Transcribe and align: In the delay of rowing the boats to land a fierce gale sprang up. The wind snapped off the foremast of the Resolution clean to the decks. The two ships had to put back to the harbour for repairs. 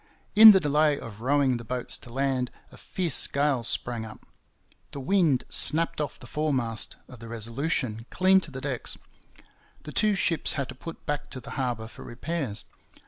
In 0.35 0.51
the 0.51 0.59
delay 0.59 0.97
of 0.97 1.21
rowing 1.21 1.57
the 1.57 1.63
boats 1.63 1.95
to 1.99 2.09
land 2.11 2.49
a 2.71 2.75
fierce 2.77 3.27
gale 3.27 3.61
sprang 3.61 4.03
up. 4.03 4.25
The 4.93 4.99
wind 4.99 5.43
snapped 5.47 6.01
off 6.01 6.17
the 6.19 6.25
foremast 6.25 6.95
of 7.07 7.19
the 7.19 7.27
Resolution 7.27 8.07
clean 8.09 8.39
to 8.39 8.49
the 8.49 8.61
decks. 8.61 8.97
The 9.83 9.91
two 9.91 10.15
ships 10.15 10.53
had 10.53 10.69
to 10.69 10.73
put 10.73 11.05
back 11.05 11.29
to 11.29 11.39
the 11.39 11.51
harbour 11.51 11.87
for 11.87 12.01
repairs. 12.03 12.65